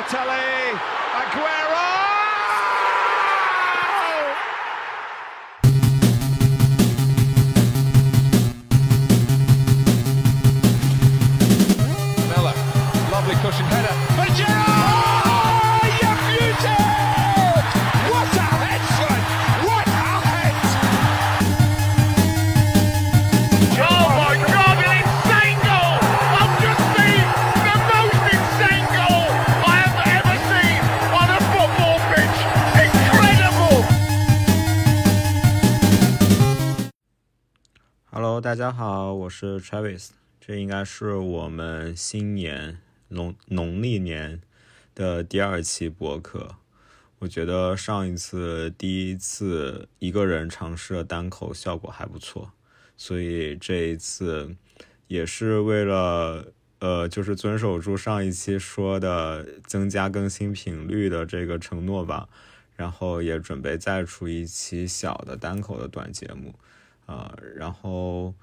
[0.00, 0.78] Balotelli,
[1.12, 1.69] Aguero!
[39.40, 42.76] 是 Travis，这应该是我们新年
[43.08, 44.42] 农农历年
[44.94, 46.56] 的第二期播客。
[47.20, 52.52] 我觉得上一次第一次一个人尝试了单口效果还不错，
[52.98, 54.54] 所以这一次
[55.06, 62.28] 也是为了呃，就是遵守住上一期说的增加更新频率的这个承诺吧。
[62.76, 66.54] 然后也准备再出一期小的单口的短节目。
[67.06, 68.34] 啊、然后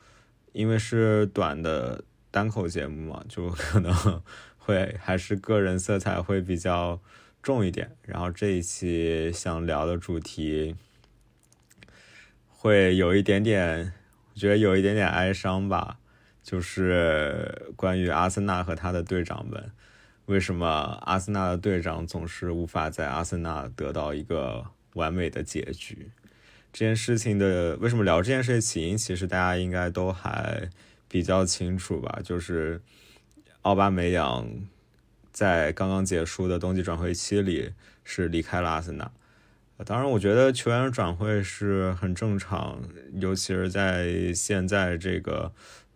[0.58, 3.94] 因为是短的单口节目嘛，就可能
[4.58, 7.00] 会还是个人色彩会比较
[7.44, 7.96] 重一点。
[8.02, 10.76] 然后这一期想聊的主题
[12.50, 13.94] 会有一点点，
[14.34, 16.00] 我觉得有一点点哀伤吧，
[16.42, 19.72] 就是关于阿森纳和他的队长们，
[20.26, 20.68] 为什么
[21.06, 26.10] 阿森纳的队长总是无法在阿森纳得到一个完美的结局？
[26.78, 30.70] 这件事情的为什么聊这件事的起因，其实大家应该都还
[31.08, 32.20] 比较清楚吧？
[32.24, 32.80] 就是
[33.64, 34.48] 奥巴梅扬
[35.32, 39.10] 在刚刚结束的冬季转会期里是离开了阿森纳。
[39.86, 42.80] 当然，我觉得球员转会是很正常，
[43.14, 45.52] 尤其是在现在这个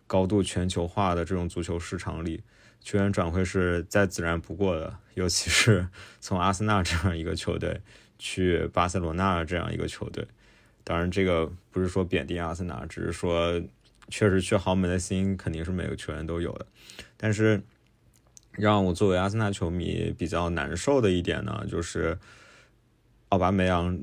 [0.07, 2.41] 高度全球化的这种足球市场里，
[2.79, 4.97] 球员转会是再自然不过的。
[5.13, 7.81] 尤其是从阿森纳这样一个球队
[8.17, 10.27] 去巴塞罗那这样一个球队，
[10.83, 13.61] 当然，这个不是说贬低阿森纳，只是说
[14.09, 16.65] 确实去豪门的心肯定是每个球员都有的。
[17.17, 17.61] 但是
[18.53, 22.17] 让我作为阿森纳球迷比较难受的一点呢，就是
[23.29, 23.97] 奥巴梅扬，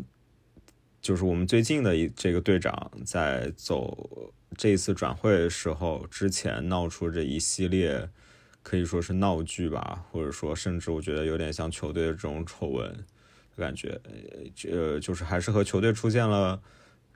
[1.02, 8.08] 就是我们最近的一这个队长，在走这一次转会的时候，之前闹出这一系列
[8.62, 13.04] 可以说是闹剧吧，或者说甚至我觉得有点像球队的这种丑闻。
[13.58, 14.00] 感觉，
[14.70, 16.62] 呃，就是还是和球队出现了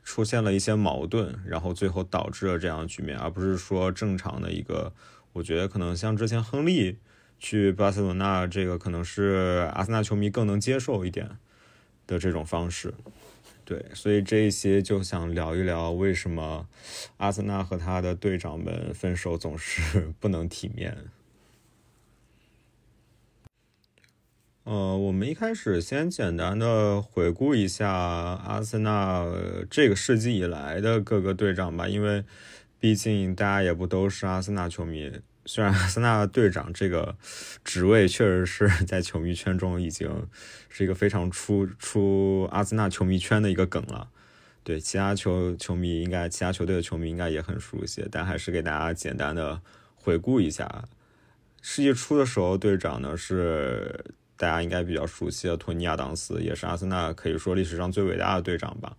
[0.05, 4.93] 出现了一些矛盾，然后最后导致了这样的局面，而不是说正常的一个，
[5.33, 6.99] 我觉得可能像之前亨利
[7.39, 11.39] 去巴塞罗那，这个可能是阿森纳球迷更能接受一点
[12.07, 12.93] 的这种方式。
[13.65, 16.67] 对，所以这一些就想聊一聊为什么
[17.19, 20.97] 阿森纳和他的队长们分手总是 不能体面。
[24.65, 29.27] 呃，我们一开始先简单的回顾一下阿森纳
[29.69, 32.25] 这个世纪以来的各个队长吧，因为
[32.79, 35.11] 毕竟大家也不都是阿森纳球迷。
[35.47, 37.17] 虽然阿森纳队长这个
[37.65, 40.29] 职位确实是 在球迷圈中已经
[40.69, 44.11] 是一个非常出出阿森纳球迷圈的一个梗了，
[44.63, 49.61] 对其他球球迷应该其他球队的球迷应该也很熟悉，但还是给大家简单的
[49.97, 50.85] 回顾一下。
[51.61, 54.05] 世纪初的时候，队长呢是。
[54.37, 58.97] 大家应该比较熟悉的托尼亚当斯，也是阿森纳可以说历史上最伟大的队长吧。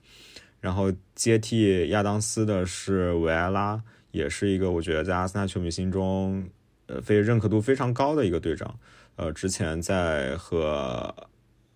[0.61, 6.47] 然后接替亚当斯的是维埃拉，也是一个我觉得在阿森纳球迷心中，
[6.85, 8.79] 呃，非认可度非常高的一个队长。
[9.17, 11.13] 呃，之前在和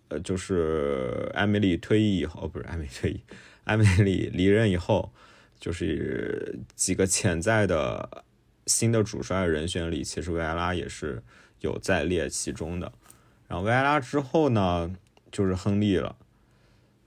[0.08, 3.20] 呃就是艾梅里退役以后，不是艾梅里退役，
[3.64, 5.12] 艾梅里离任以后，
[5.60, 8.24] 就是几个潜在的
[8.66, 11.22] 新的主帅人选里，其实维埃拉也是
[11.60, 12.90] 有在列其中的。
[13.48, 14.94] 然后维埃拉之后呢，
[15.32, 16.16] 就是亨利了，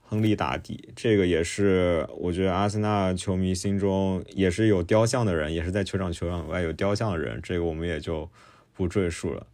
[0.02, 8.28] 亨利打底，这个也是我觉得阿森纳球迷心中也是有雕像的人，也是在球场球场外有雕像的人，这个我们也就
[8.74, 9.46] 不赘述了。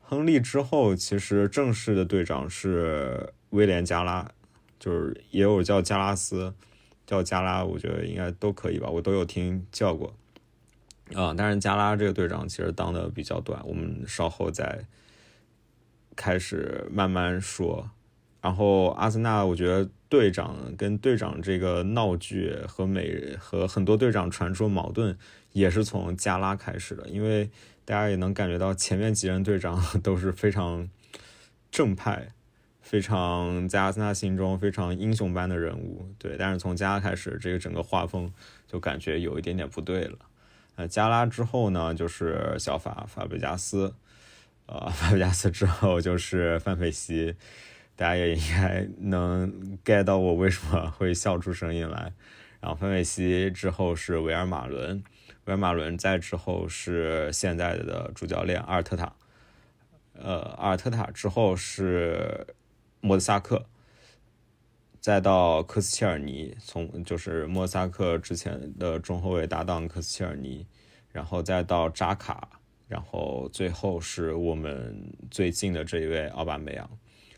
[0.00, 4.30] 亨利之后，其实正式的队长是威廉加拉，
[4.80, 6.54] 就是也有叫加拉斯，
[7.06, 10.14] 叫加拉，我觉得应该都可以吧，我都有听叫过。
[11.14, 14.86] 啊，但是加拉这个队长其实当的比较短，我们稍后再。
[16.16, 17.90] 开始慢慢说，
[18.40, 25.16] 然后阿森纳，我觉得队长跟队长这个闹剧和每和很多队长传出矛盾，
[25.52, 27.08] 也是从加拉开始的。
[27.08, 27.50] 因为
[27.84, 30.88] 大家也能感觉到前面几任队长 都是非常
[31.70, 32.28] 正派、
[32.80, 36.36] 非常在阿森纳心中非常英雄般的人物，对。
[36.38, 38.32] 但是从加拉开始，这个整个画风
[38.66, 40.18] 就感觉有一点点不对了。
[40.76, 43.94] 呃，加拉之后呢，就是小法法贝加斯。
[44.66, 47.34] 呃，法布加斯之后就是范佩西，
[47.94, 52.12] 大家也应该能 get 到我为什么会笑出声音来。
[52.60, 55.02] 然后范佩西之后是维尔马伦，
[55.44, 59.14] 维尔马伦再之后是现在的主教练阿尔特塔，
[60.14, 62.46] 呃，阿尔特塔之后是
[63.00, 63.66] 莫德萨克，
[65.00, 70.66] 再到科斯切尔尼，从就是莫德萨克之前的中后卫搭档科斯切尔尼，
[71.10, 72.48] 然后再到扎卡。
[72.92, 76.90] 然后最后是我们最近的这一位奥巴梅扬，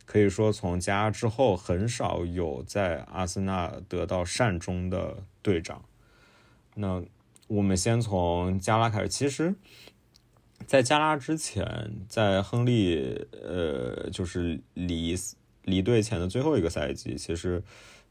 [0.04, 5.84] 可以说从加之后很少有在阿森纳得到善终的队长。
[6.74, 7.00] 那
[7.46, 9.08] 我们先从加拉开始。
[9.08, 9.54] 其实，
[10.66, 15.14] 在加拉之前，在亨利呃就是离
[15.62, 17.62] 离队前的最后一个赛季，其实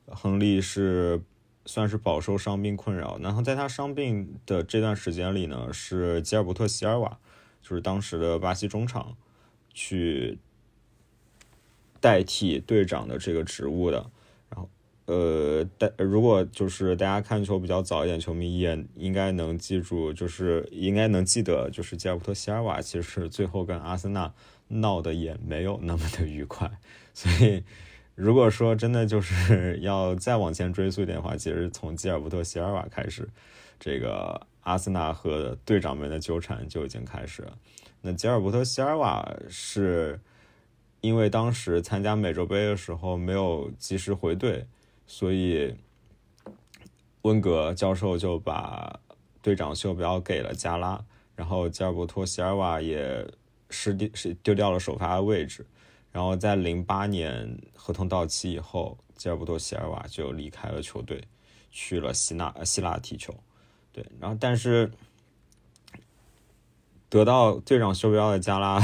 [0.06, 1.22] 亨利是
[1.66, 3.19] 算是饱受伤病困扰。
[3.19, 7.19] 然后在他伤病的这段时间里呢，是吉尔伯特席尔瓦。
[7.63, 9.15] 就是当时的巴西中场
[9.74, 10.38] 去
[12.01, 14.06] 代替队长的这个职务的，
[14.50, 14.69] 然后
[15.06, 24.33] 呃，但如果就是大家看球比较早一点，球迷也应该能记住，就是应该能记得，就是吉尔伯特席尔瓦其实最后跟阿森纳
[24.68, 26.69] 闹的也没有那么的愉快，
[27.13, 27.63] 所以
[28.13, 33.30] 如果说真的就是要再往前追溯一点的话，其实从吉尔伯特席尔瓦开始，
[33.80, 34.45] 这个。
[34.63, 37.57] 阿森纳和队长们的纠缠就已经开始了。
[38.01, 40.19] 那吉尔伯特·席尔瓦是
[41.01, 44.65] 因为当时参加美洲杯的时候没有及时回队，
[45.06, 45.74] 所以
[47.21, 49.00] 温格教授就把
[49.42, 51.04] 队长袖标给了加拉，
[51.36, 53.25] 然后吉尔伯特·席尔瓦也
[53.69, 55.66] 失丢是丢掉了首发的位置。
[56.12, 61.21] 然后在零八年合同到期以后，吉尔伯特·席尔瓦就离开了球队，
[61.71, 63.33] 去了希腊希腊踢球。
[63.94, 64.92] 对，然后但是
[67.10, 68.81] 得到队长袖标的加拉，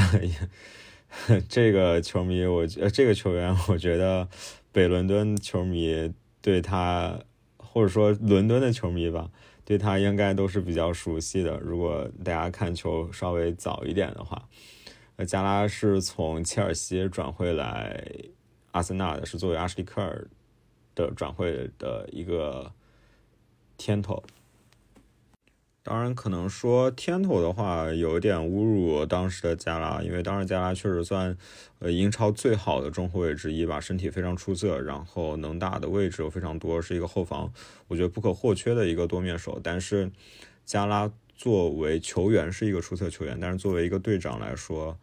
[1.48, 4.28] 这个球迷，我觉这个球员，我觉得
[4.70, 7.18] 北伦敦球迷对他，
[7.56, 9.28] 或者说伦敦的球迷吧，
[9.64, 11.58] 对他应该都是比较熟悉的。
[11.58, 14.48] 如果大家看球稍微早一点的话，
[15.16, 18.00] 那加拉是从切尔西转会来
[18.70, 20.28] 阿森纳的，是作为阿什利科尔
[20.94, 22.72] 的转会的一个
[23.76, 24.22] 天头。
[25.82, 31.34] 当然，可能说天头的话，有一点侮辱当时的加拉，因为当时加拉确实算，
[31.78, 37.50] 呃，英超最好的中后卫之一吧，身体非常出色，然后能打的位置又非常多，是一个后防，
[37.88, 39.58] 我觉得不可或缺的一个多面手。
[39.62, 40.10] 但是，
[40.66, 44.98] 加拉作为球员是一个出色球员，但是作为一个队长来说，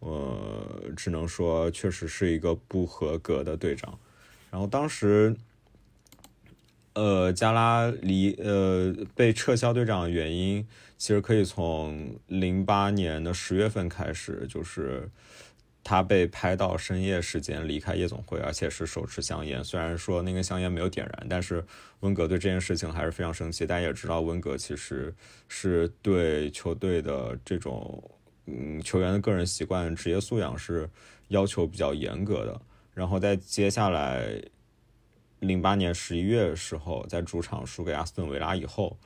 [0.00, 3.98] 呃，只能说确实是一个不合格的队长。
[4.50, 5.34] 然后当时。
[6.98, 10.66] 呃，加拉离呃被撤销队长的原因，
[10.96, 15.08] 其实可以从零八年的十月份开始，就是
[15.84, 19.62] 他被拍到深夜时间离开夜总会，而且是手持香烟。
[19.62, 21.64] 虽然说那个香烟没有点燃，但是
[22.00, 23.64] 温格对这件事情还是非常生气。
[23.64, 25.14] 大家也知道，温格其实
[25.46, 28.02] 是对球队的这种
[28.46, 30.90] 嗯球员的个人习惯、职业素养是
[31.28, 32.60] 要求比较严格的。
[32.92, 34.42] 然后在接下来。
[35.40, 38.98] 零八年十一月的时候，在主场输给阿斯顿维拉以后，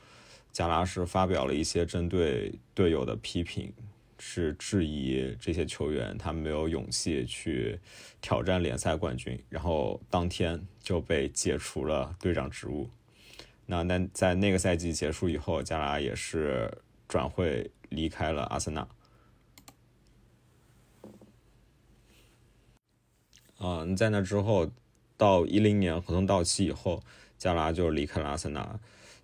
[0.51, 3.71] 加拉是发表了一些针对队友的批评，
[4.17, 7.79] 是质疑这些球员他没有勇气去
[8.19, 12.89] 挑战联赛冠军，然后当天就被解除了队长职务。
[13.67, 16.75] 那那在那个赛季结束以后，加拉也是
[17.07, 18.87] 转会离开了阿森纳。
[23.59, 24.71] 嗯，在那之后。
[25.17, 27.01] 到一零年合同到期以后，
[27.37, 28.79] 加拉就离开了阿森纳。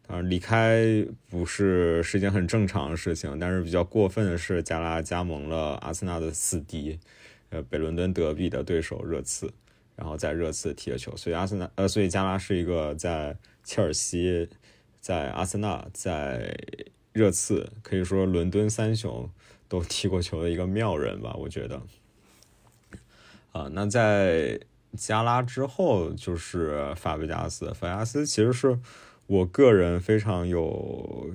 [0.08, 7.00] 当然，离开不是是一件很正常的事情，但是比较过分的是，加拉加盟了阿森纳的死敌，
[7.50, 9.54] 呃，北伦敦德比的对手热刺，
[9.96, 11.16] 然后在热刺踢了球。
[11.16, 14.50] 所以阿森纳，呃，所以加拉是一个在切尔西、
[15.00, 16.58] 在阿森纳、在
[17.14, 19.30] 热刺，可以说伦敦三雄
[19.68, 21.36] 都 踢过球的一个妙人吧？
[21.36, 21.82] 我觉得。
[23.52, 24.60] 啊，那在。
[24.98, 28.80] 加拉之后就是法布加斯，法布加斯其实是
[29.28, 31.30] 我个人非常有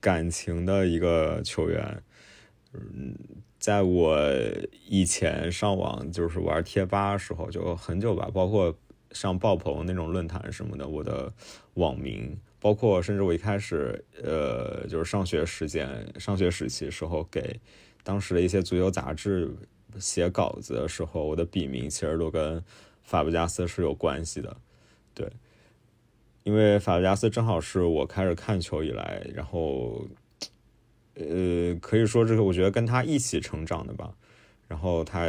[0.00, 2.02] 感情的一个球员。
[2.72, 3.16] 嗯，
[3.58, 4.20] 在我
[4.86, 8.76] 以前上网就是玩贴吧的时候，就很久吧，包括
[9.12, 11.32] 上爆棚那种论坛什么的，我的
[11.74, 17.60] 网名，包括甚至我一开始呃就是上学时间、上学时期时候给
[18.02, 19.54] 当时的一些足球杂志
[19.98, 22.62] 写稿子的时候，我的笔名其实都跟。
[23.08, 24.54] 法布加斯是有关系的，
[25.14, 25.26] 对，
[26.42, 30.06] 因为法布加斯正好是我开始看球以来，然后，
[31.14, 34.14] 呃，可以说这个我觉得跟他一起成长的吧。
[34.66, 35.26] 然后他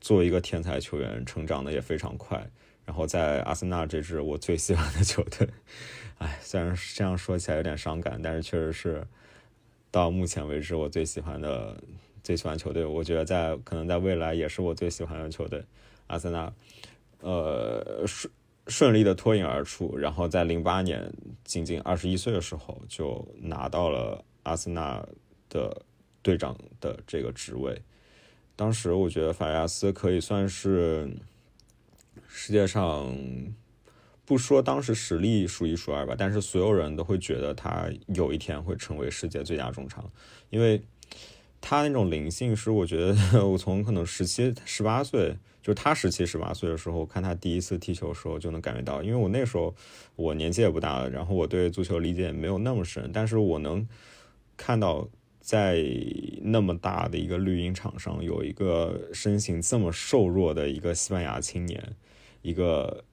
[0.00, 2.48] 作为一个天才球员，成长的也非常快。
[2.84, 5.48] 然后在阿森纳这支我最喜欢的球队，
[6.18, 9.04] 哎，虽然这样说起来有点伤感，但是确实是
[9.90, 11.76] 到目前为止我最喜欢的
[12.22, 12.84] 最喜欢球队。
[12.84, 15.64] 我觉得在可能在未来也是我最喜欢的球队，
[16.06, 16.52] 阿森纳。
[17.24, 18.32] 呃，顺
[18.68, 21.12] 顺利的脱颖而出，然后在零八年
[21.42, 25.04] 仅仅二十一岁的时候就拿到了阿森纳
[25.48, 25.82] 的
[26.22, 27.80] 队长的这个职位。
[28.54, 31.10] 当时我觉得法亚斯可以算是。
[32.36, 33.14] 世界上
[34.24, 40.10] 不说当时实力数一数二吧，但是所有人都会觉得他有一天会成为世界最佳中场，
[40.50, 40.82] 因为
[41.66, 43.16] 他那种灵性是我觉得
[43.48, 49.74] 我从可能十七十八岁，就是他十七十八岁的时候看他第一次踢球的时候就能感觉到，因为我那时候
[50.14, 53.88] 我年纪也不大，然后我对足球理解也没有那么深，但是我能
[54.58, 55.08] 看到。
[55.44, 55.84] 在
[56.40, 61.94] 那么大的一个绿茵场上，有一个身形这么瘦弱的一个西班牙青年，
[62.40, 63.04] 一个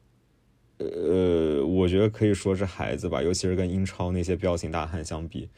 [0.77, 5.50] 呃，我觉得可以说是孩子吧，尤其是跟英超那些彪形大汉相比，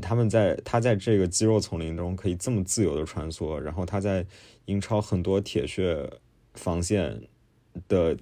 [0.00, 4.26] 他们在他在这个肌肉丛林中可以这么自由的穿梭，然后他在
[4.66, 6.10] 英超很多铁血
[6.54, 7.20] 防线
[7.88, 8.16] 的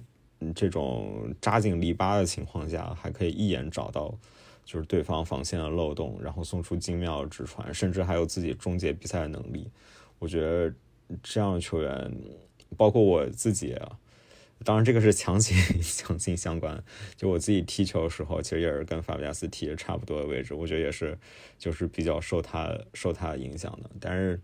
[0.55, 4.17] 这种扎紧篱笆的情况下，还可以一眼找到。
[4.65, 9.69] 就是对方防线的漏洞，然后送出精妙的直传，甚至还有自己终结比赛的能力。
[10.19, 10.73] 我觉得
[11.21, 12.09] 这样的球员，
[12.77, 13.99] 包括我自己啊，
[14.63, 16.83] 当然这个是强行 强行相关。
[17.15, 21.17] 就我自己踢球的时候，其实也是跟法布加斯踢的差不多的位置，我觉得也是
[21.57, 23.89] 就是比较受他受他影响的。
[23.99, 24.39] 但是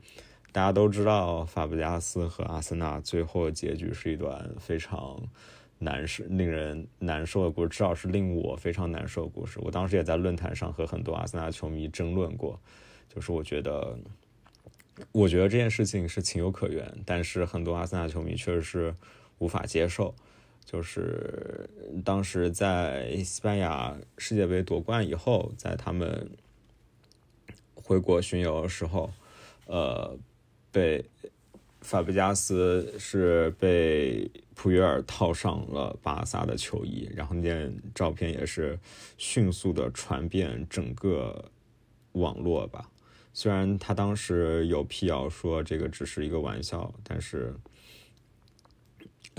[0.52, 5.20] 大家都知道，法布加斯和阿森纳最后的结局是一段非常。
[5.82, 9.58] 难受、令人难受的故事，至少是令我非常难受的故事。
[9.62, 12.60] 我当时也在论坛上和很多阿森纳球迷争论过，
[13.08, 13.98] 就是我觉得，
[15.14, 18.94] 我觉得这件事情是情有可原，但是很多阿森纳球迷确实是
[19.40, 20.14] 无法接受。
[20.64, 21.70] 就是
[22.06, 26.30] 当时在西班牙世界杯夺冠以后，在他们
[27.74, 29.12] 回国巡游的时候，
[29.66, 30.18] 呃，
[30.72, 31.04] 被。
[31.82, 38.78] 法布加斯是被普约尔套上了巴萨的球衣，然后那件照片也是
[39.18, 41.50] 迅速的传遍整个
[42.12, 42.92] 网络吧。
[43.32, 47.56] 虽然他当时有辟谣说这个只是一个玩笑，但是，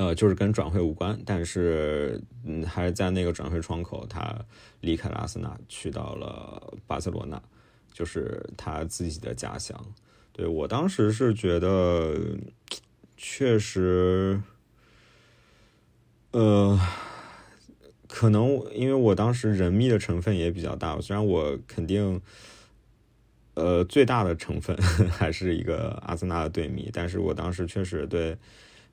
[0.00, 1.20] 呃，就是跟转会无关。
[1.26, 4.34] 但是，嗯，还是在那个转会窗口，他
[4.80, 7.38] 离开了阿森纳，去到了巴塞罗那，
[7.92, 9.78] 就是他自己的家乡。
[10.32, 12.18] 对我当时是觉得，
[13.14, 14.40] 确实，
[16.30, 16.80] 呃，
[18.08, 22.22] 可能因为我当时人密的成分也比较大，虽然我肯定，
[23.52, 24.74] 呃，最大的成分
[25.12, 28.34] 还是一个阿森纳的队迷，但是我当时确实对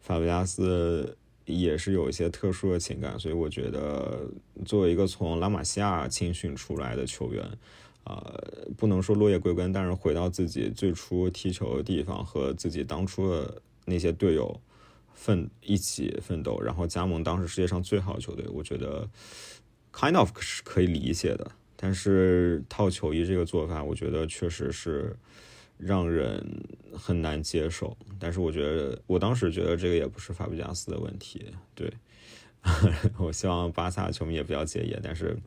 [0.08, 4.28] 法布加斯也是有一些特殊的情感，所以我觉得
[4.66, 7.46] 作为一个从拉玛西亚青训出来的球员。
[8.10, 8.42] 呃，
[8.78, 14.62] 不能说落叶归根，但是回到自己最初踢球的地方，和自己当初的那些队友
[15.14, 19.06] 奋一起奋斗，然后加盟当时世界上最好的球队，我觉得
[19.92, 21.52] kind of 是可以理解的。
[21.76, 25.14] 但是套球衣这个做法，我觉得确实是
[25.78, 26.44] 让人
[26.94, 27.96] 很难接受。
[28.20, 31.46] 但是我觉得，我当时觉得这个也不是法布加斯的问题。
[31.76, 31.92] 对，
[33.18, 34.96] 我希望巴萨球迷也不要介意。
[35.04, 35.38] 但是。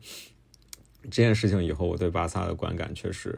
[1.05, 3.35] 这件事情以后，我对巴萨的观感确实，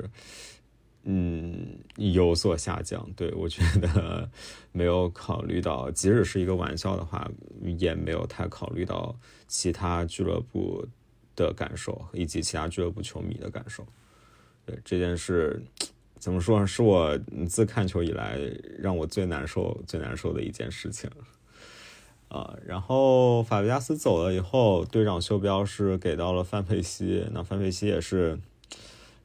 [1.03, 3.09] 嗯，有所下降。
[3.15, 4.29] 对我觉得
[4.73, 7.25] 没有考虑到，即使是一个玩笑的话，
[7.77, 10.85] 也没有太考虑到其他俱乐部
[11.37, 13.87] 的感受以及其他俱乐部球迷的感受。
[14.65, 15.63] 对这件事，
[16.23, 16.65] 怎么说呢？
[16.65, 17.17] 是我
[17.49, 18.39] 自看球以来
[18.79, 21.09] 让我最难受、最难受的一件事情。
[22.29, 27.27] 啊，然后法布加斯走了以后，队长袖标是给到了范佩西。
[27.33, 28.39] 那范佩西也是，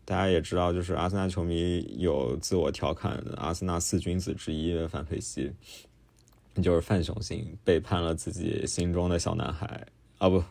[0.05, 5.53] 大家也知道，就是阿森纳球迷有自我调侃阿森纳四君子之一的范佩西，
[6.61, 9.87] 就是范雄心背叛了自己心中的小男孩
[10.19, 10.43] 啊，不，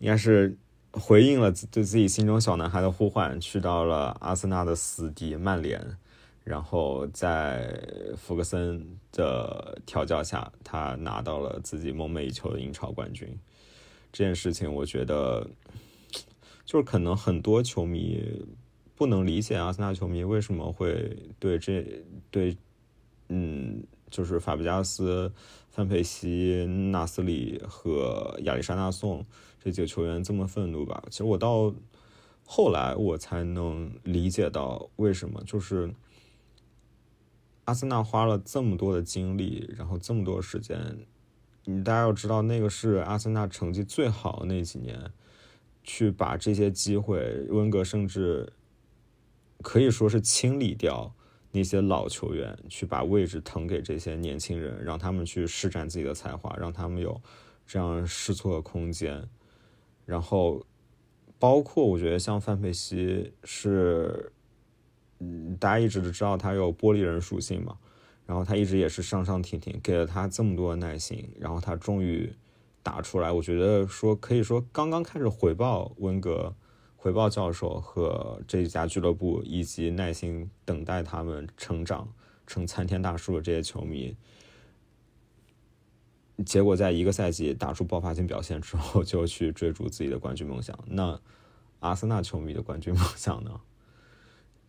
[0.00, 0.56] 应该是
[0.92, 5.96] 回应了对自己心中小男孩的呼唤，去到了阿森纳的死敌曼联。
[6.42, 7.80] 然后在
[8.16, 13.28] 福格森的调教下，他拿到了自己梦寐以求的英超冠军。
[14.10, 15.46] 这件事情，我觉得
[16.64, 18.24] 就是可能很多球迷
[18.96, 21.86] 不能理解阿森纳球迷为什么会对这
[22.30, 22.56] 对
[23.28, 25.30] 嗯，就是法布加斯、
[25.70, 29.24] 范佩西、纳斯里和亚历山大宋
[29.58, 31.02] 这几个球员这么愤怒吧？
[31.10, 31.74] 其实我到
[32.46, 35.94] 后来我才能理解到为什么，就是。
[37.66, 41.06] 阿森纳花了这么多的精力，然后这么多时间，
[41.66, 45.12] 你大家要知道，那个是阿森纳成绩最好的那几年，
[45.84, 48.52] 去把这些机会，温格甚至
[49.62, 51.14] 可以说是清理掉
[51.52, 57.20] 那些老球员，去把位置腾给这些年轻人，让他们去施展自己的才华，让他们有
[57.66, 59.28] 这样试错的空间，
[60.04, 60.64] 然后
[61.38, 64.32] 包括我觉得像范佩西是。
[65.22, 67.76] 嗯，大家一直都知道他有玻璃人属性嘛，
[68.24, 72.32] 然后他一直也是上上停停，给了他这么多的耐心，然后他终于
[72.82, 73.30] 打出来。
[73.30, 76.54] 我觉得说可以说刚刚开始回报温格、
[77.02, 82.06] 回报教授和这家俱乐部以及耐心等待他们成长
[82.46, 84.14] 成参天大树的这些球迷，
[86.44, 90.78] 结果在一个赛季打出爆发性表现之后，就去追逐自己的冠军梦想。
[90.86, 91.18] 那
[91.78, 93.58] 阿森纳球迷的冠军梦想呢？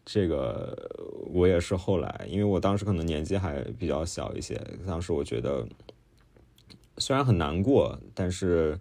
[0.06, 0.90] 这个
[1.34, 4.56] 我也是后来，因为我当时可能年纪还比较小一些，
[4.88, 5.68] 当时我觉得
[6.98, 8.80] 虽然很难过，但是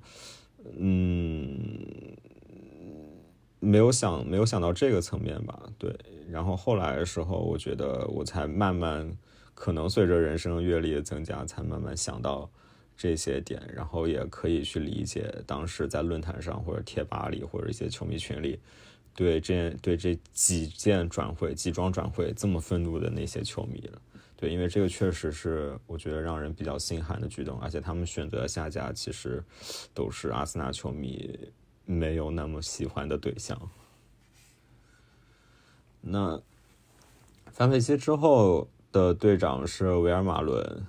[0.79, 2.17] 嗯，
[3.61, 5.95] 没有想没有想到这个层面吧，对。
[6.29, 9.09] 然后后来的时候，我觉得我才慢慢
[9.55, 12.51] 可能随着人生阅历的增加，才慢慢想到
[12.97, 18.59] 这些点，然后也可以去理解当时在论坛上或者贴吧里或者一些球迷群里。
[19.13, 24.01] 对这对这几件转会、几桩转会这么愤怒的那些球迷了，
[24.37, 29.43] 对，因为这个确实是我觉得让人比较心寒的举动，而且他们选择下家其实
[29.93, 31.37] 都是阿森纳球迷
[31.91, 33.61] 没有那么喜欢的对象。
[36.01, 36.41] 那
[37.51, 40.87] 范佩西之后的队长是维尔马伦，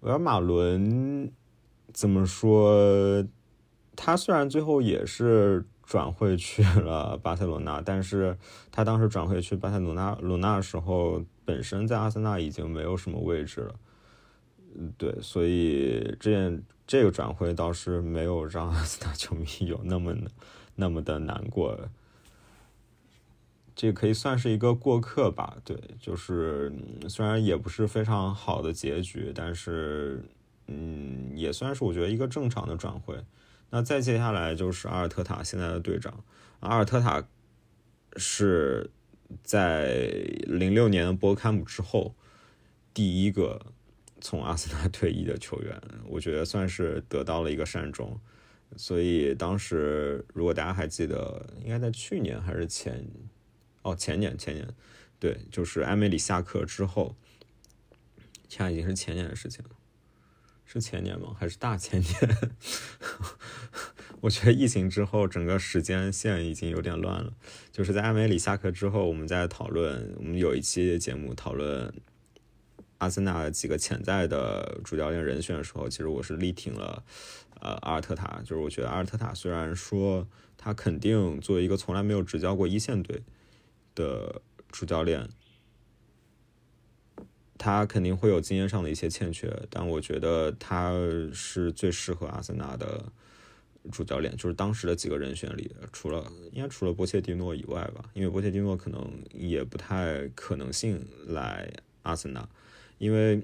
[0.00, 1.32] 维尔马伦
[1.92, 3.26] 怎么说？
[3.96, 5.64] 他虽然最后也是。
[5.90, 8.38] 转会去了巴塞罗那，但是
[8.70, 13.74] 他当时转会去巴塞罗那罗纳的时候，本身在阿森纳已经没有什么位置了。
[14.74, 20.14] 嗯，对，所以这件这个转会倒是没有让阿森纳球迷 有那么
[20.76, 21.88] 那么的难过。
[23.76, 26.70] 这可以算是一个过客吧，对，就是
[27.08, 30.22] 虽然也不是非常好的结局，但是
[30.66, 33.16] 嗯，也算是我觉得一个正常的转会。
[33.70, 36.22] 那再接下来就是阿尔特塔现在的队长，
[36.58, 37.24] 阿尔特塔
[38.16, 38.90] 是
[39.42, 40.10] 在
[40.44, 42.14] 零六年的波坎姆之后
[42.92, 43.64] 第一个
[44.20, 48.18] 从阿森纳退役的球员，我觉得算是得到了一个善终。
[48.76, 53.04] 所以当时如果大家还记得，应该在去年还是前
[53.82, 54.68] 哦前年前年，
[55.18, 57.16] 对，就是埃梅里下课之后，
[58.48, 59.70] 现在已经是前年的事情了。
[60.64, 61.34] 是前年吗？
[61.36, 62.14] 还是大前年？
[64.22, 67.32] 我觉得疫情之后，整个时间线已经有点乱了。
[67.72, 71.92] 就是在艾梅里下课之后，我们在讨论，我们有一期节目讨论
[73.00, 77.02] 阿森纳几个潜在的主教练人选的时候，其实我是力挺了
[77.60, 78.40] 呃阿尔特塔。
[78.44, 83.22] 就是我觉得阿尔特塔虽然说他肯定作为一个从来没有执教过一线队
[83.94, 85.28] 的主教练。
[87.62, 90.92] 他肯定会有经验上的一些欠缺，但我觉得他
[91.30, 93.04] 是最适合阿森纳的
[93.92, 102.48] 主教练，就是当时的几个人选里，除了应该除了波切蒂诺以外吧，因为波切蒂诺可能也不太可能性来阿森纳，
[103.00, 103.42] 因为，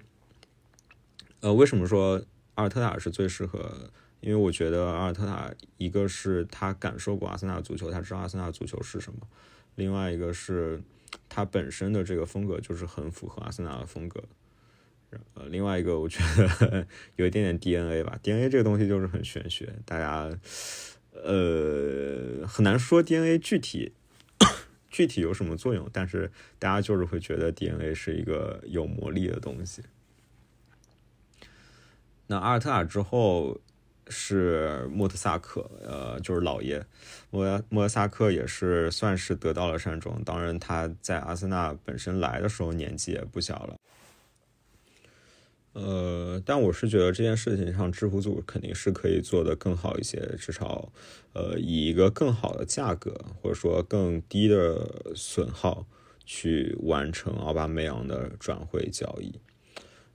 [1.41, 2.23] 呃，为什么说
[2.55, 3.91] 阿尔特塔是最适合？
[4.21, 9.19] 因为我觉得阿尔特塔一个是他感受过阿森纳足球，他知道阿森纳足球是什么，
[9.75, 10.81] 另外一个是。
[11.29, 14.23] 他本身的这个风格就是很符合阿森纳的风格，
[15.35, 20.29] 呃，另外一个我觉得有一点点 DNA 吧，DNA 这个东西就是很玄学，大家
[21.13, 23.93] 呃很难说 DNA 具体
[24.97, 29.83] 具体有什么作用，但是大家就是会觉得 DNA 是一个有魔力的东西。
[32.27, 33.61] 那阿尔特塔之后。
[34.09, 36.81] 是莫特萨克，呃，就是老爷，
[37.29, 40.23] 莫莫特萨克也是算是得到了善终。
[40.25, 43.77] 当然，他在阿森纳本身来的时候年纪也不小了，
[45.79, 50.91] 呃，但我是觉得这件事情上，制服组肯定是可以做得更好一些，至少，
[51.35, 55.87] 呃，以一个更好的价格或者说更低的损耗
[56.25, 59.39] 去完成奥巴梅扬的转会交易。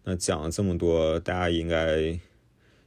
[0.04, 2.20] 那讲了这么多，大家应该。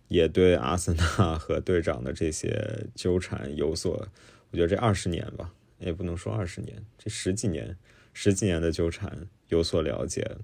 [0.09, 4.07] 也对阿森纳和队长的这些纠缠有所，
[4.51, 7.77] 我觉得这二十年吧，也不能说二十年，这十几年、
[8.13, 10.37] 十几年的纠缠有所了解。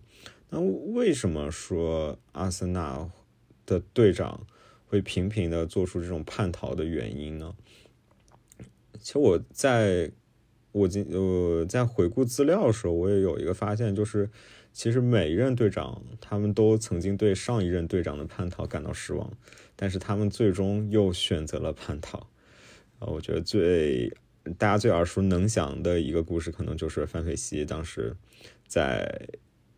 [0.51, 3.09] 那为什么说阿森纳
[3.65, 4.47] 的队长
[4.87, 7.55] 会频频的做出这种叛逃的原因呢？
[9.01, 10.11] 其实我在
[10.73, 14.29] 我今呃在回顾资料的时候，我也有一个发现，就是
[14.73, 19.33] 其实每一任队长他们都曾经对上一任队长的叛逃感到失望，
[19.77, 22.19] 但是他们最终又选择了叛逃。
[22.99, 24.13] 啊，我觉得最
[24.59, 28.15] 大家最耳熟能详的一个故事，可能就是范佩西当时
[28.67, 29.29] 在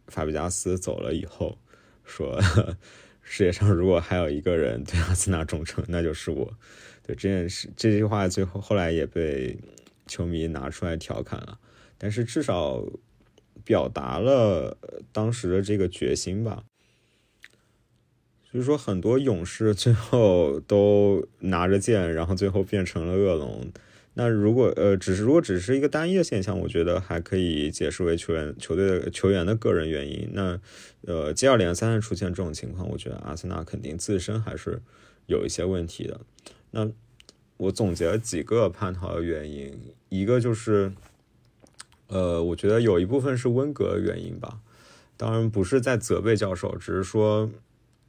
[0.08, 1.58] 法比加斯走了以后
[2.04, 2.40] 说。
[3.24, 6.52] 世界上如果还有一个人对阿森纳忠诚， 那就是我。
[7.06, 9.56] 对这件事，这句话最后后来也被
[10.08, 11.56] 球迷拿出来调侃了，
[11.96, 12.84] 但是至少
[13.64, 14.76] 表达了
[15.12, 16.64] 当时的这个决心吧。
[18.50, 23.72] 所以说，很多勇士最后都拿着剑，然后最后变成了恶龙。
[24.14, 30.28] 那如果呃，只是如果只是一个单一的现象，我觉得还可以解释为球员球队的球员的个人原因。
[30.32, 30.60] 那
[31.06, 34.82] 呃，接二连三的出现这种情况，我觉得阿森纳肯定自身还是
[35.26, 36.20] 有一些问题的。
[36.72, 36.90] 那
[37.56, 40.92] 我总结了几个叛逃的原因，一个就是
[42.08, 44.60] 呃，我觉得有一部分是温格原因吧。
[45.16, 47.50] 当然不是在责备教授，只是说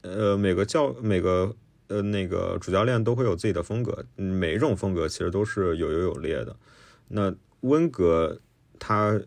[0.02, 1.56] 呃，每个教每个。
[1.88, 6.56] 呃，那个主教练都会有自己的风格，每一种风格其实都是有优有劣的。
[7.08, 8.40] 那温格
[8.78, 9.20] 他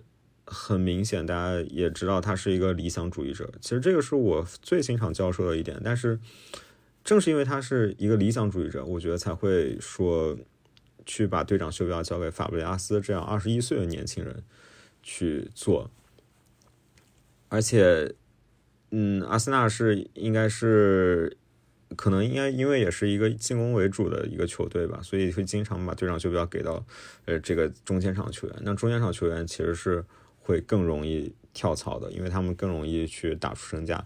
[0.43, 3.47] 很明显，大家也知道他是一个理想主义者。
[3.61, 5.79] 其实这个是我最欣赏教授的一点。
[5.83, 6.19] 但是
[7.03, 10.35] 正是因为他是一个理想主义者，我觉得才会说
[11.05, 14.43] 去把队长袖标交给法布雷加斯这样二十一岁的年轻人
[15.03, 15.91] 去做。
[17.49, 18.15] 而且，
[18.89, 21.37] 嗯，阿森纳是应该是。
[21.95, 26.85] 可能应该因为也是一个进攻为主的一个球队吧，所以会经常把队长袖标给到
[27.25, 28.57] 呃这个中前场球员。
[28.61, 30.03] 那中前场球员其实是
[30.37, 34.05] 会更容易跳槽的，因为他们更容易去打出身价，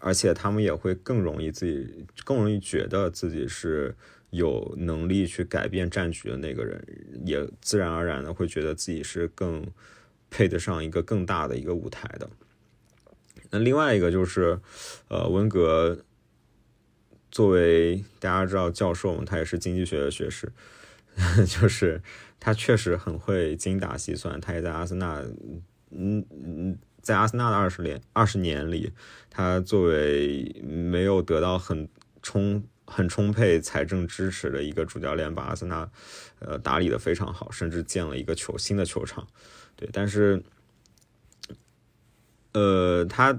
[0.00, 3.94] 而且他们也会更容易自己更容易觉得自己是
[4.30, 6.82] 有能力去改变战局的那个人，
[7.24, 9.62] 也自然而然的会觉得自己是更
[10.30, 12.30] 配得上一个更大的一个舞台的。
[13.50, 14.58] 那另外一个就是，
[15.08, 15.98] 呃，温格。
[17.30, 20.50] 作为大家知道教授嘛，他也是经济学的学士，
[21.46, 22.00] 就是
[22.40, 24.40] 他确实很会精打细算。
[24.40, 25.22] 他也在阿森纳，
[25.90, 28.92] 嗯嗯，在阿森纳的二十年二十年里，
[29.28, 31.88] 他作为没有得到很
[32.22, 35.90] 充很充沛财政支持的一个主教练，把阿森纳
[36.38, 39.26] 呃打理的非常好，甚至建了一个球新的球场。
[39.76, 40.42] 对，但是
[42.52, 43.38] 呃他。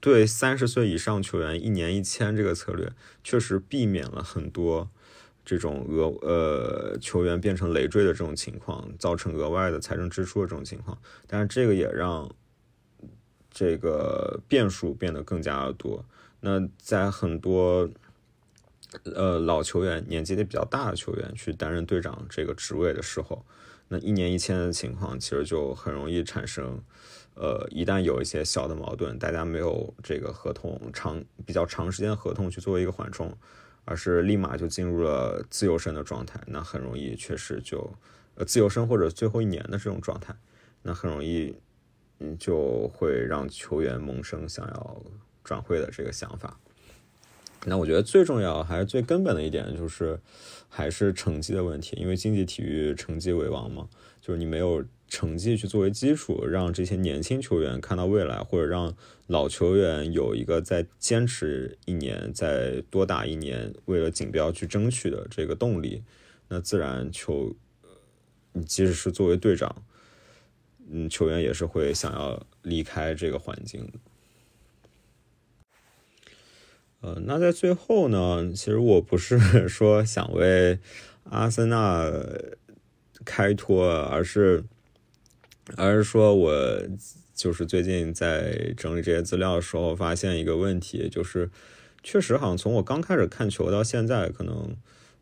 [0.00, 2.92] 对三十岁以上球员一年一签这个策略，
[3.24, 4.88] 确实避免了很多
[5.44, 10.96] 这种额呃球员变成累赘的这种情况，造成额外的财政支出的这种情况。
[11.26, 12.30] 但是这个也让
[13.50, 16.04] 这个变数变得更加的多。
[16.40, 17.90] 那在很多
[19.02, 23.44] 呃老球员年纪也比较大的球员去担任队长这个职位的时候，
[23.88, 26.80] 那一年一签的情况其实就很容易产生。
[27.40, 33.32] 呃，一旦有一些小的矛盾，大家没有这个合同长比较长时间合同去作为一个缓冲，
[33.84, 37.88] 而是立马就进入了自由身的状态，那很容易确实就
[38.34, 40.34] 呃自由身或者最后一年的这种状态，
[40.82, 41.54] 那很容易
[42.18, 45.02] 嗯就会让球员萌生想要
[45.44, 46.58] 转会的这个想法。
[47.64, 50.18] 那我觉得最重要还是最根本的一点就是
[50.68, 53.88] 还是成绩的问题，因为竞技体育成绩为王嘛，
[54.20, 54.84] 就是你没有。
[55.10, 58.94] 成绩去作为基础，让这些年轻球员看到未来，或者让
[59.28, 66.02] 老球员有一个再坚持一年、再多打一年，为了锦标去争取的这个动力，
[66.48, 67.54] 那自然球，
[68.52, 69.82] 你即使是作为队长，
[70.90, 73.90] 嗯，球员也是会想要离开这个环境。
[77.00, 80.78] 呃，那在最后呢，其实我不是 说想为
[81.24, 82.10] 阿森纳
[83.24, 84.64] 开脱，而是。
[85.76, 86.80] 而是说，我
[87.34, 91.50] 就是最近在整理这些资料的时候，发现一个问题，就是
[92.02, 94.74] 确实好像从我刚开始看球到现在，可能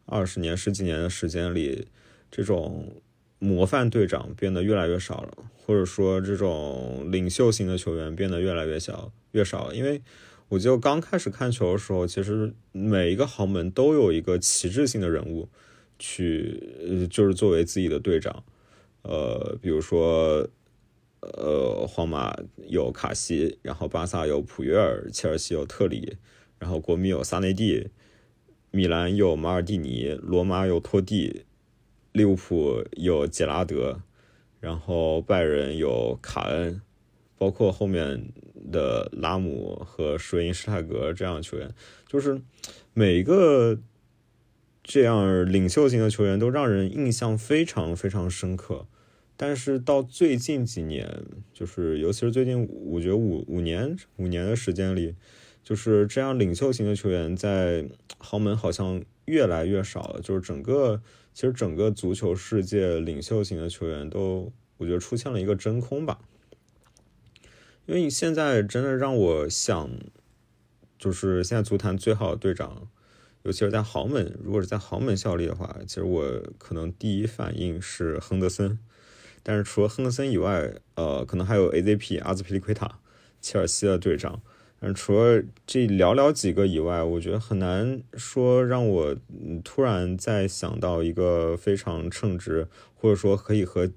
[0.05, 1.89] 二十年、十几年的时间里，
[2.31, 3.03] 这种
[3.41, 9.73] 模范队长变得越来越少了，或者说这种领袖型的球员变得越来越小、越少。
[9.73, 10.01] 因为
[10.49, 15.49] 我记得刚开始看球的时候，其实每一个豪门都有一个旗帜性的人物
[15.99, 18.45] 去，呃就是作为自己的队长。
[19.03, 20.49] 呃，比如说，
[21.21, 22.37] 呃，皇马
[22.69, 26.17] 有卡西，然后巴萨有普约尔，切尔西有特里，
[26.59, 27.89] 然后国米有萨内蒂，
[28.71, 31.45] 米兰有马尔蒂尼，罗马有托蒂，
[32.13, 34.01] 利物浦有杰拉德，
[34.61, 36.81] 然后拜仁有卡恩，
[37.39, 38.33] 包括后面
[38.71, 41.75] 的拉姆和舒因施泰格这样的球员，
[42.09, 42.41] 就是
[42.95, 43.79] 每一个
[44.83, 48.87] 这样领袖型的球员都让人印象非常非常深刻。
[49.37, 55.15] 但是到最近几年，就是尤其是最近，我觉得五五年五年的时间里，
[55.63, 60.23] 就是这样领袖型的球员在豪门好像越来越少了。
[60.23, 61.03] 就是整个
[61.35, 66.19] 其实整个足球世界领袖型的球员都，我觉得出现了一个真空吧。
[67.87, 69.89] 因为你现在真的让我想，
[70.99, 72.89] 就是现在足坛最好的队长，
[73.45, 78.79] 尤其是在豪门，如果是在豪门效力的话，其实我可能第一反应是亨德森。
[79.45, 82.99] 但是除了亨德森以外，呃，可能还有 AZP 阿兹皮利奎塔，
[83.41, 84.43] 切尔西的队长。
[84.81, 89.17] 但除了这寥寥几个以外，我觉得很难说让我
[89.63, 93.89] 突然再想到一个非常称职，或者说可以和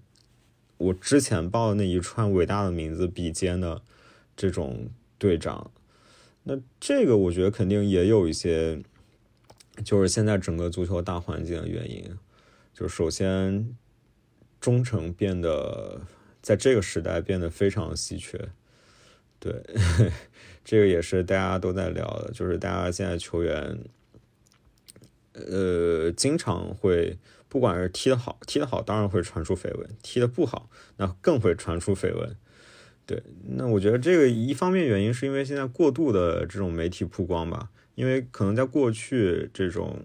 [0.80, 3.84] 我之前报的那一串伟大的名字比肩的
[4.36, 4.90] 这种
[5.20, 5.72] 队长。
[6.44, 8.82] 那这个我觉得肯定也有一些，
[9.86, 12.04] 就是现在整个足球大环境的原因。
[12.74, 13.78] 就是首先。
[14.62, 16.02] 忠诚变得
[16.42, 18.38] 在这个时代变得非常稀缺，
[19.40, 19.54] 对，
[20.66, 23.80] 这个也是大家都在聊的，就是大家现在球员，
[25.32, 27.18] 呃，经常会
[27.50, 32.38] 不管是踢得好，踢得好当然会传出绯闻，踢得不好那更会传出绯闻，
[33.06, 40.00] 对，那我觉得这个一方面原因是因为现在过度的这种媒体曝光吧，因为可能在过去这种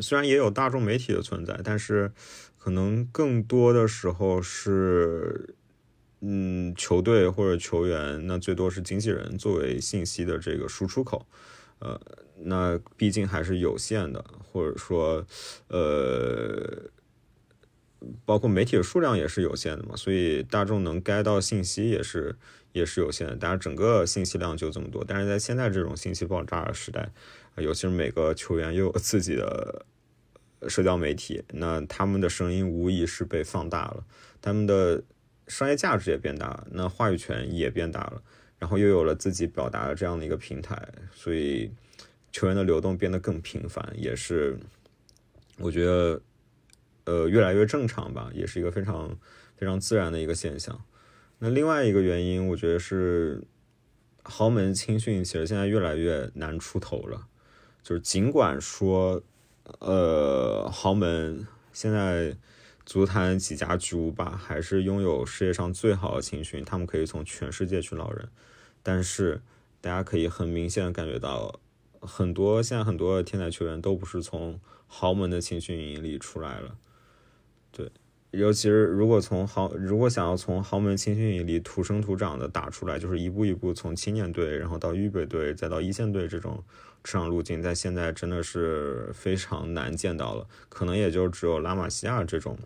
[0.00, 2.12] 虽然也有大众媒体的存在，但是。
[2.62, 5.54] 可能更多的时候是，
[6.20, 11.26] 嗯，球队或者球员，那最多是经纪人作为信息的这个输出口，
[11.78, 11.98] 呃，
[12.42, 15.26] 那毕竟还是有限的，或者说，
[15.68, 16.90] 呃，
[18.24, 22.34] 包括媒体的数量也是有限的嘛，所以大众能 get 到信息也是
[22.72, 23.36] 也是有限的。
[23.36, 27.10] 当然，整个信息量就这么多，但是在现在这种信息爆炸的时代，
[27.56, 29.86] 尤其是每个球员又有自己的。
[30.68, 34.04] 社交媒体，那他们的声音无疑是被放大了，
[34.42, 35.02] 他们的
[35.48, 38.22] 商业价值也变大了，那话语权也变大了，
[38.58, 41.70] 然后又有了自己表达的这样的一个平台，所以
[42.32, 44.58] 球员的流动变得更频繁，也是
[45.58, 46.20] 我觉得
[47.04, 49.18] 呃越来越正常吧，也是一个非常
[49.56, 50.82] 非常自然的一个现象。
[51.38, 53.42] 那另外一个原因，我觉得是
[54.22, 57.26] 豪门青训其实现在越来越难出头了，
[57.82, 59.22] 就是尽管说。
[59.78, 62.36] 呃，豪门现在
[62.84, 68.28] 足坛几家巨无霸还是拥有世界上最好的青训，他们可以从全世界去捞人。
[68.82, 69.40] 但是
[69.80, 71.60] 大家可以很明显的感觉到，
[72.00, 76.76] 很多现在很多天才球员都不是从豪门的青训营里出来了。
[77.70, 77.90] 对，
[78.30, 86.62] 尤其是如果从豪，如果想要从豪门青训营里土生土长的打出来，就是一步一步从青年队，然后到预备队，再到一线队这种。
[87.02, 92.58] 成长路径在现在真的是非常难见到了，可能也就只有拉玛西亚这种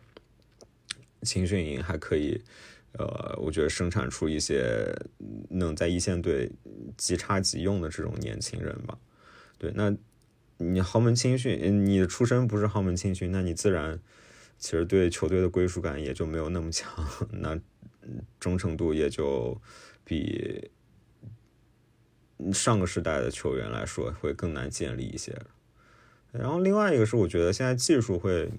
[1.22, 2.42] 青训营还可以，
[2.98, 4.92] 呃，我觉得生产出一些
[5.50, 6.50] 能在一线队
[6.96, 8.98] 即插即用的这种年轻人吧。
[9.64, 9.96] 对，那
[10.58, 13.98] 你豪门青训，你的出身不是豪门青训，那你自然
[14.58, 16.92] 其实对球队的归属感也就没有那么强，
[17.32, 17.58] 那
[18.38, 19.58] 忠诚度也就
[20.04, 20.70] 比。
[22.52, 25.40] 上个时代的球员来说会更难建立一些，
[26.32, 28.50] 然后另外一个是我觉得现在技术会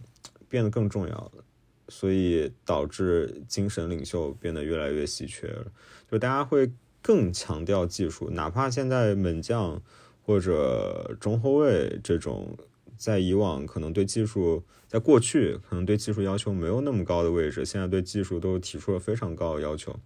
[0.50, 1.44] 变得更重要了，
[1.90, 5.72] 所以导致精神领袖变得越来越稀缺了。
[6.10, 9.80] 就大家会更强调技术，哪怕现在门将
[10.26, 12.58] 或者中后卫这种
[12.98, 19.98] 在以往可能对技术，在过去可能对技术要求没有那么高的位置，现在对技术都提出了非常高的要求。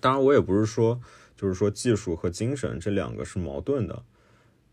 [0.00, 1.00] 当然，我也不是说。
[1.40, 4.02] 就是说，技术和精神这两个是矛盾的，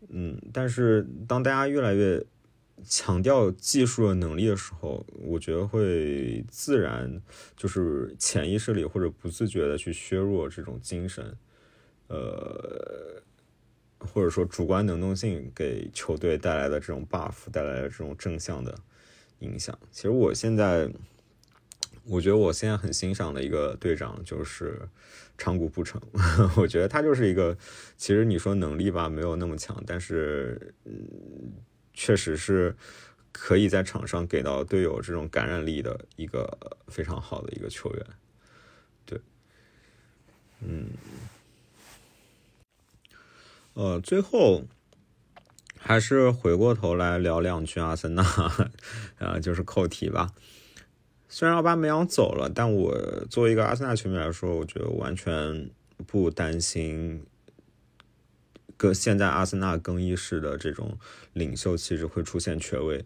[0.08, 2.20] 嗯，但是当大家越来越
[2.82, 7.22] 强调技术的能力的时候，我觉得会自然
[7.56, 11.36] 就是潜意识里或者不自觉的去削弱这种精神，
[12.08, 13.22] 呃，
[13.98, 18.76] 或者说主观能动性给球队带来的这种 buff 带来的这种正向的
[19.40, 19.78] 影响。
[19.90, 20.88] 其实我现在，
[22.04, 24.88] 我觉得我现在很欣赏的一个队长就是。
[25.38, 26.00] 长谷不成，
[26.56, 27.54] 我觉得他就是一个，
[27.98, 31.52] 其实你说能力吧，没有那么强，但是，嗯，
[31.92, 32.74] 确实是
[33.32, 36.48] 可以在场上给到队友这种感染力的一个
[36.88, 38.06] 非常好的一个球员。
[39.04, 39.20] 对，
[40.62, 40.86] 嗯，
[43.76, 44.64] 呃，最后
[45.76, 48.22] 还是回过头来聊两句阿森纳，
[49.18, 50.32] 啊， 就是扣题吧。
[51.28, 52.96] 虽然奥巴梅扬走了，但我
[53.28, 55.68] 作为一个阿森纳球迷来说，我觉得完全
[56.06, 57.26] 不担心，
[58.78, 60.98] 跟现在阿森纳更衣室的这种
[61.34, 63.04] 领袖气质会出现缺位。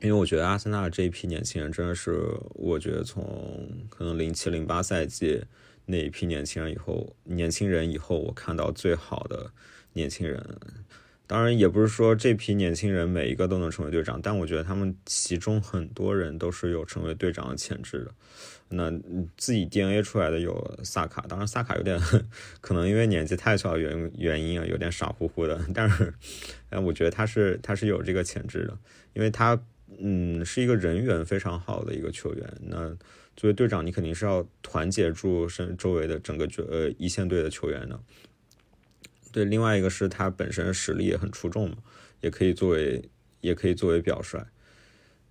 [0.00, 5.44] 因为我觉得阿森纳这一批年轻人真的是，我觉得从可能零七零八赛季
[5.86, 9.50] 那一批年轻人以后，年轻人以后我看到最好的
[9.92, 10.42] 年轻人。
[11.26, 18.12] 当然，也不是说这批年轻人每一个都能成为队长，但我觉得他们其中很多人都是有成为队长的潜质的。
[18.68, 18.90] 那
[19.36, 21.98] 自己 DNA 出来的有萨卡，当然萨卡有点
[22.60, 25.58] 可能因为年纪太小原原因啊，有点傻乎乎的。
[25.72, 26.12] 但是，
[26.68, 28.78] 哎，我觉得他是他是有这个潜质的，
[29.14, 29.58] 因为他
[29.98, 32.52] 嗯是一个人缘非常好的一个球员。
[32.62, 32.96] 那
[33.36, 38.00] 作为队长，你肯定是要团结住身周围的整个呃一线队的球员的。
[39.32, 41.78] 对，另外一个是他本身实力也很出众嘛，
[42.20, 43.08] 也可以作为
[43.40, 44.46] 也可以作为表率。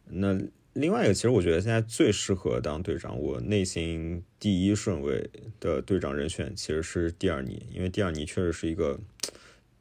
[0.06, 0.38] 那
[0.74, 9.00] 另外一个，其实我觉得现在最适合当队长，我内心第一顺位的队长人选其实是蒂尔尼，因为蒂尔尼确实是一个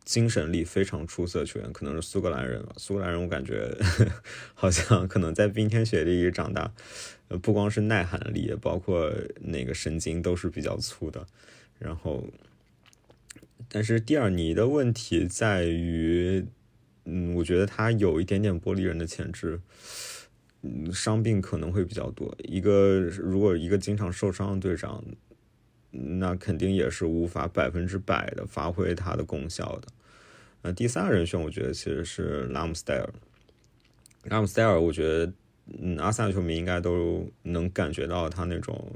[0.05, 2.73] 精神力非常出色的球员，可能是苏格兰人吧。
[2.77, 3.77] 苏格兰人我感觉
[4.55, 6.73] 好像可能在冰天雪地里长大，
[7.41, 11.27] 不光是耐寒力，包括那个神经都是比较粗的，
[11.79, 12.25] 然后。
[13.69, 16.45] 但是蒂尔尼的问题在于，
[17.05, 19.61] 嗯，我觉得他有一点点玻璃人的潜质，
[20.62, 22.37] 嗯，伤病可能会比较多。
[22.43, 25.03] 一个如果一个经常受伤的队长，
[25.92, 29.88] 那肯定也是无法百分之百的发挥它的功效的。
[30.62, 33.09] 那第三个人选，我觉得其实是拉姆斯戴尔。
[34.24, 35.33] 拉姆斯戴尔，我觉得，
[35.81, 38.92] 嗯，阿森纳球迷应该都能感觉到他那种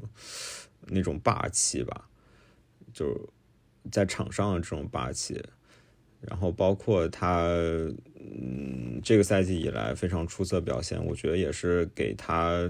[0.86, 2.08] 那种霸气吧，
[2.92, 3.16] 就。
[3.92, 5.40] 在场上的这种霸气，
[6.20, 7.44] 然后包括他，
[8.18, 12.68] 嗯，这个赛季以来非常出色表现，我觉得也是给他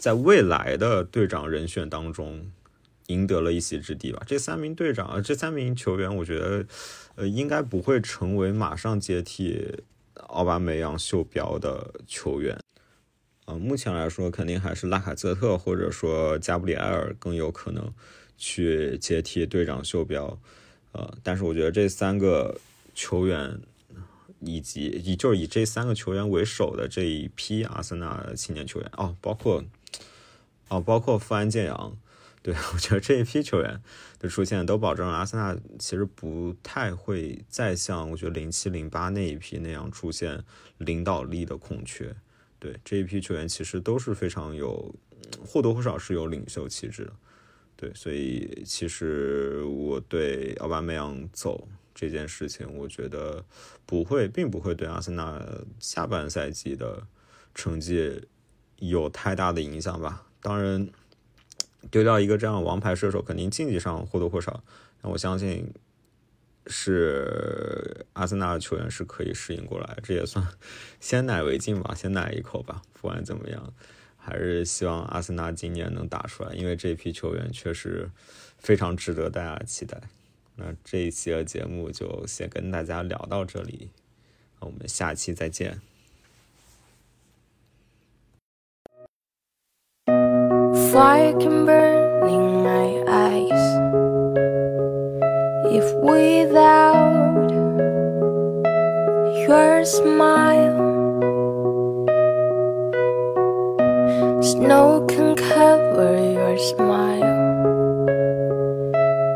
[0.00, 2.50] 在未来的队长人选当中
[3.08, 4.22] 赢得了一席之地吧。
[4.26, 6.66] 这三名队长啊，这三名球员，我觉得，
[7.16, 9.84] 呃，应该不会成为马上接替
[10.14, 12.58] 奥巴梅扬袖标的球员。
[13.44, 17.92] 啊，目前来说，肯定还是拉卡泽特或者说加布里埃尔更有可能。
[18.42, 20.40] 去接替队长袖标，
[20.92, 22.58] 呃，但是我觉得这三个
[22.94, 23.60] 球员
[24.40, 29.62] 以及以就是以这三个球员为首的这一批阿森纳青年球员哦，包括
[30.70, 31.98] 哦，包括富安健洋，
[32.42, 33.82] 对我觉得这一批球员
[34.18, 40.42] 的出现都保证了阿森纳其实不太会再像我觉得零七零八那一批那样出现
[40.78, 42.14] 领导力的空缺。
[42.58, 44.94] 对这一批球员其实都是非常有
[45.44, 47.12] 或多或少是有领袖气质的。
[47.76, 53.44] 对，所以其实我对奥巴梅扬走这件事情，我觉得
[53.86, 55.42] 不会，并不会对阿森纳
[55.78, 57.06] 下半赛季的
[57.54, 58.28] 成绩
[58.76, 60.26] 有太大的影响吧。
[60.40, 60.88] 当然，
[61.90, 64.62] 丢掉一个这样王牌射手，肯定竞技上或多或少，
[65.02, 65.72] 那我相信
[66.66, 70.46] 是阿森纳的球员是可以适应过来，这也算
[71.00, 73.72] 先奶为敬吧，先奶一口吧，不管怎么样。
[74.22, 78.10] 还是希望阿森纳今年能打出来，因为这批球员确实
[78.58, 79.98] 非常值得大家期待。
[80.56, 83.88] 那这一期的节目就先跟大家聊到这里，
[84.58, 85.80] 我们下期再见。
[90.92, 93.66] Fire like I'm burning my eyes.
[95.72, 97.50] If without
[99.46, 100.78] your smile
[104.42, 107.38] Snow can cover your smile.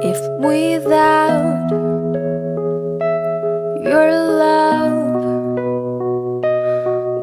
[0.03, 1.71] If without
[3.81, 4.11] your
[4.43, 5.23] love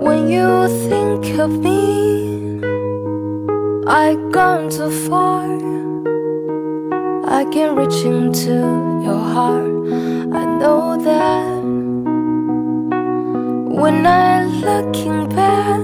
[0.01, 2.10] When you think of me
[3.93, 5.43] I've gone too far.
[7.27, 8.55] I can reach into
[9.03, 9.69] your heart.
[10.33, 11.61] I know that
[13.81, 15.81] when I'm looking back.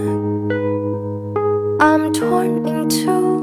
[1.81, 3.35] I'm torn in two.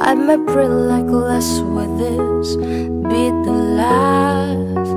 [0.00, 4.90] I might pray like less with this be the last.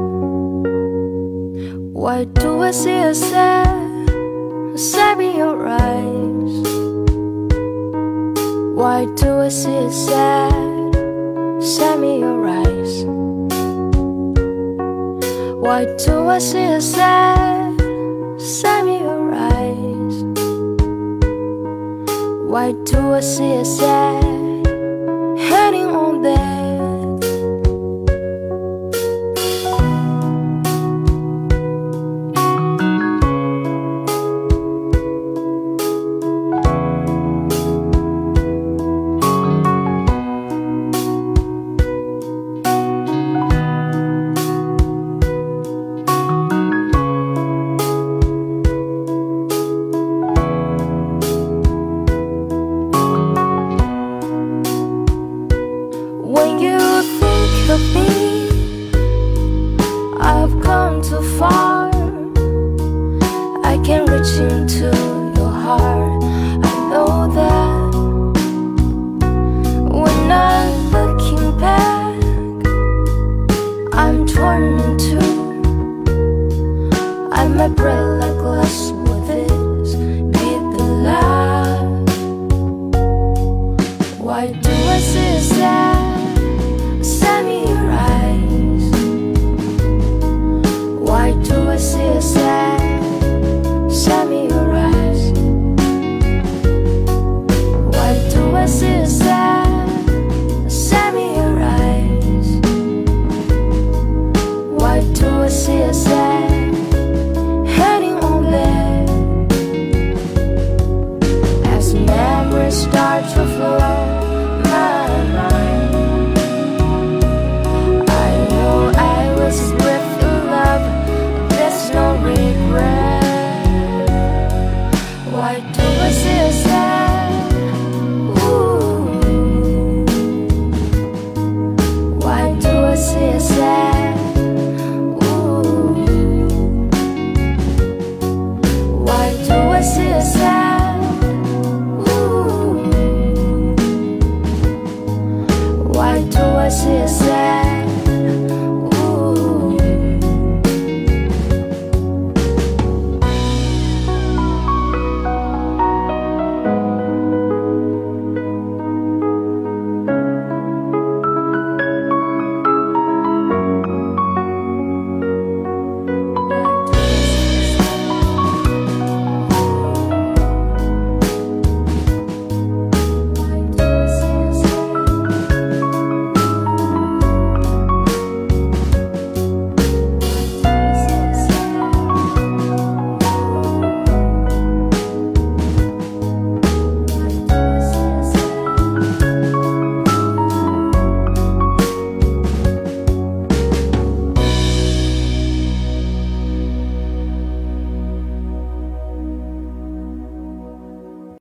[1.94, 4.10] Why do I see a sad,
[4.80, 6.33] sad your eyes?
[8.84, 10.52] Why do I see a sad,
[11.64, 13.06] sad in your eyes?
[15.56, 17.80] Why do I see a sad,
[18.42, 20.16] sad in your eyes?
[22.52, 24.33] Why do I see a sad
[64.02, 64.90] reaching to
[65.36, 66.24] your heart.
[66.64, 67.94] I know that
[69.90, 72.16] when I'm looking back,
[73.94, 75.44] I'm torn in two.
[77.32, 78.92] I might break like glass